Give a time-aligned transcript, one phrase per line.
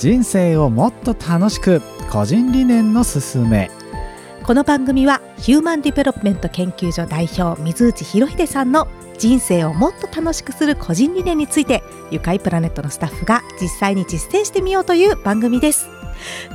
[0.00, 3.70] 人生をもっと楽しく個人理念のすすめ。
[4.44, 15.86] この番組はヒューマンディベロップメント研究所代表水内博秀さんの人生をもっと楽しくする個人理念についてゆかいプラネットのスタッフが実際に実践してみようという番組です。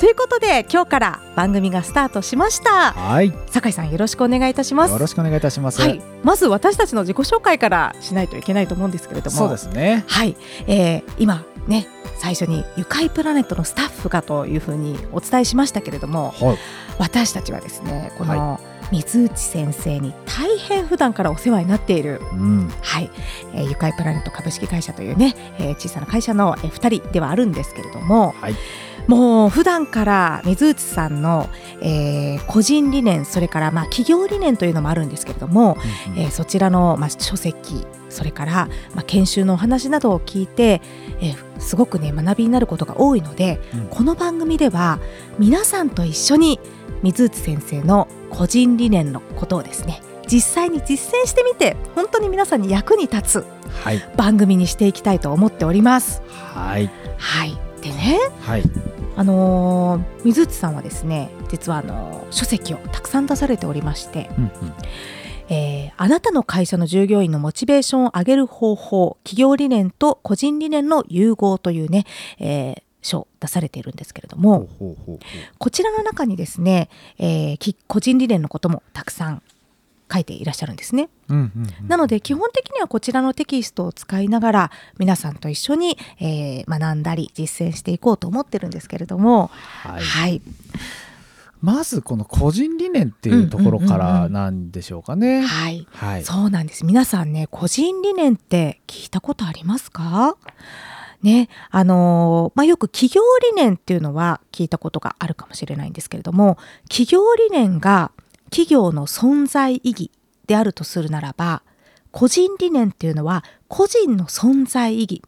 [0.00, 2.92] ということで今日から番組がスタートしました。
[2.92, 3.30] はい。
[3.50, 4.92] 酒井さんよろしくお願いいたします。
[4.92, 9.36] よろしくお願いいたします、はい、まず私たちの自己紹介からしないといけないと思うんですけれども。
[9.36, 10.04] そうですね。
[10.06, 10.34] はい、
[10.66, 11.86] えー、今ね
[12.16, 16.58] 最初にゆかいプラネットのスタッフがというふうにお伝えしましたけれども、はい、
[16.98, 18.60] 私たちはですねこの
[18.92, 23.10] 水内先生に大変普段からお世話になっている、うん、はい、
[23.54, 28.54] えー、ゆかいプラネット株式会社というね、えー、小さな会社の、えー、2人ではあるんですけれども、はい、
[29.06, 31.48] もう普段から水内さんの、
[31.82, 35.76] えー、個人理念それからまあ企業理念というのもあるんですけれども、
[36.06, 40.80] うんうん、えー、そちらの、まあ、書籍それから、まあ、研修のお話などを聞いて、
[41.20, 45.00] えー、すごくね学びになることが多いので、うん、この番組では
[45.38, 46.60] 皆さんと一緒に
[47.02, 53.44] 水内先生の個人理念のことをですね実際に実践してみて本当に皆さんに役に立つ
[54.16, 56.22] 番組にしていきたいと思っております。
[56.54, 58.62] はい、はい、でね、はい、
[59.14, 64.52] あのー、水内さんはですね実はあのー、書籍をたくさん出されておりまして、うんうん、
[65.50, 72.06] えー、あなたの会社の従業員のモチベーションを上げる方法企業理念と個人理念の融合というね、
[72.38, 74.66] えー、書を出されているんですけれども
[75.58, 76.88] こちらの中にですね、
[77.18, 79.42] えー、個人理念のこともたくさん
[80.14, 81.08] 書いていらっしゃるんですね、
[81.88, 89.50] なので基本的にはこちらのテキストを使いながら皆さんと一緒に、えー、学んだり実践していこうと思ってるんですけれども。
[89.82, 90.42] はい、はい、
[91.60, 95.42] まずこの個人理念っていうところからなんでしょうかね。
[95.42, 96.86] はい、はい、そうなんです。
[96.86, 100.36] 皆さんね個人理念って聞いたことありますか？
[101.22, 101.48] ね。
[101.70, 108.12] あのー、まあ、よく企業理念っていうのは聞いたことがあるかもしれないんですけれども企業理念が
[108.54, 110.12] 企業の存在意義
[110.46, 111.64] であるとするならば
[112.12, 115.22] 個人理念っていうのは個人の存在意義、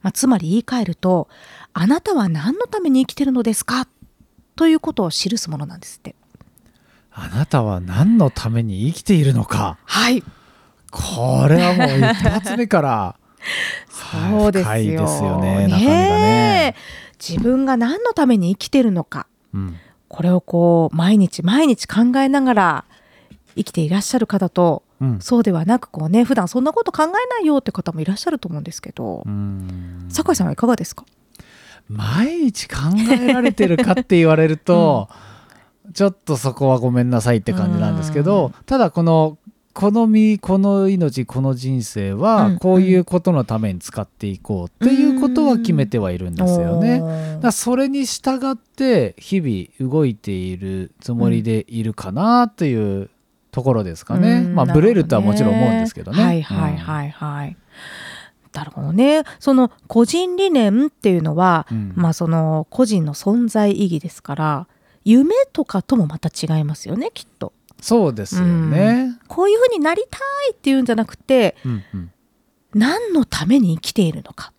[0.00, 1.28] まあ、つまり言い換えると
[1.74, 3.86] あなたは何のために生きてるのですか？
[4.56, 6.16] ということを記すものなんですって。
[7.12, 9.78] あなたは何のために生きているのか？
[9.84, 10.24] はい。
[10.90, 13.16] これはもう一発目から
[13.88, 14.76] そうですよ。
[14.76, 15.68] いですよね。
[15.68, 16.74] 中身がね。
[17.20, 19.28] 自分が何のために生きてるのか。
[19.54, 19.76] うん、
[20.12, 22.84] これをこう毎日毎日考えながら
[23.56, 29.24] 生きていらっしゃる方と、うん、そうではなくこうね普段そんなこと考えないよって方もいらっしゃると思うんですけど、
[30.10, 31.06] 酒井さんはいかがですか？
[31.88, 32.76] 毎日考
[33.10, 35.08] えられてるかって言われると、
[35.86, 39.38] うん、ちょっとそこはごめんなさいって感じなんですけど、ただこの
[39.74, 47.38] この身この命この人生はこういうことのために使っていこうっていうことは決めてはいるんですよね。
[47.40, 53.10] だそれに従って日々動いているつもりでいるかなという
[53.50, 54.42] ところですかね。
[54.42, 56.22] まあブレるとはもちろん思うんですけどね。
[56.22, 57.56] はいはいはいはい。
[58.52, 59.22] なるほどね。
[59.40, 64.66] その個人理念っていうのは、うん、まあその個人の存在意義ですから
[65.04, 67.52] 夢とかともまた違いますよねきっと。
[67.82, 72.12] そうですよね、うん、こういうふうになりたいっていうんじゃなくて、うんうん、
[72.74, 74.52] 何のために生きているのか、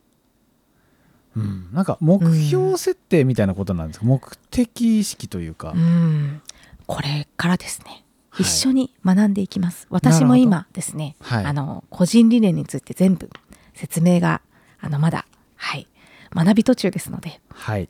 [1.36, 6.42] うん、なんか目標設定みたいなことなんですか、うん、目的意識というか、うん、
[6.86, 8.04] これからですね。
[8.40, 13.30] 一緒に学んでいきます、はい、私も今ですね、はい、あの個人理念について全部
[13.76, 14.42] 説明が
[14.82, 15.88] あのまだはい
[16.34, 17.88] 学び途中ですので、はい、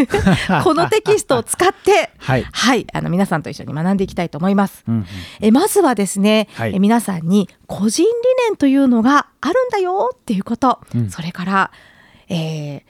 [0.64, 4.84] このテキストを使って、 はい、はい、あの皆さんと一緒に学んでいきたいと思います。
[4.86, 5.06] うんうん、
[5.40, 8.10] えまずはですね、はい、え皆さんに個人理
[8.46, 11.70] 念というのがあるんだよっていうこと、うん、それから、
[12.28, 12.82] えー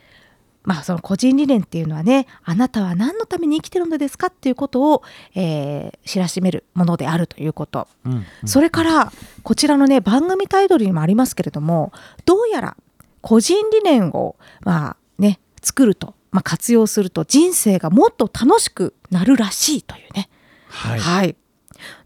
[0.69, 5.03] まあ、その個人理念っていうのはねあなたは何のために生きてるのですかっていうことを、
[5.35, 9.13] えー、知らしめるものであるということ、うんうん、それから
[9.45, 11.93] こちらのね番組タイトルにもありますけれども
[12.27, 12.77] どうやら
[13.21, 20.29] 個人理念をまあね作ると、まあ、活用すると人生がもっと楽しくなるらしいというね。
[20.69, 21.37] はい、はい、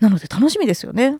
[0.00, 1.18] なので楽しみですよね。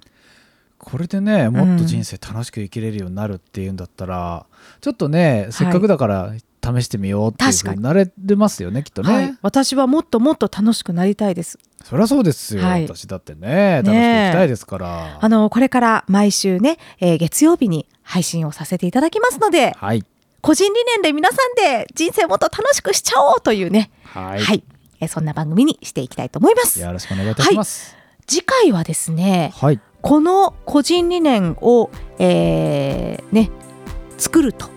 [0.78, 4.46] これでねもっと人生楽しく生きれるようになるっていうんだったら、
[4.80, 11.58] ちょっとねせっかくだから試してみようっていうふうになれますよねきっとね、はい、私はもっともっと楽しくなりたいです。
[11.84, 12.84] そりゃそうですよ、はい。
[12.84, 20.04] 私だってね楽しく生きたいですから、あのこれから毎週ね、えー月曜日に配信をさせていただきますのではい。
[20.40, 23.90] 個人理念で皆さんで人生をもっと楽しくしちゃおうというね。
[24.04, 24.64] はい、
[25.00, 26.80] えーそんな番組にしていきたいと思います。
[26.80, 27.96] よろしくお願いいたします。
[28.26, 33.50] 次回はですねはい、この個人理念を、えーね
[34.16, 34.70] 作ると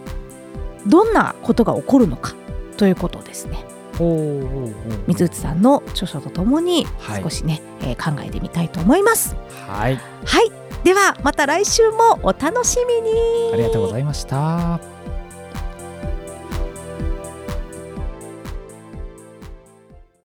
[0.87, 2.33] どんなことが起こるのか
[2.77, 3.63] ということですね。
[3.97, 4.73] ほうほうほう。
[5.07, 7.23] 水内さんの著書とともにはい。
[7.23, 9.35] 少しね、えー考えてみたいと思います。
[9.67, 9.95] はい。
[10.25, 10.51] はい。
[10.83, 13.53] ではまた来週もお楽しみに。
[13.53, 14.94] ありがとうございました。